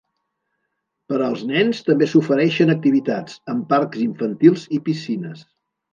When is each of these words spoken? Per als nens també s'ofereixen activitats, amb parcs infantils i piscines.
Per 1.11 1.17
als 1.25 1.43
nens 1.51 1.83
també 1.89 2.09
s'ofereixen 2.13 2.75
activitats, 2.77 3.39
amb 3.55 3.69
parcs 3.75 4.03
infantils 4.07 4.65
i 4.79 4.81
piscines. 4.89 5.45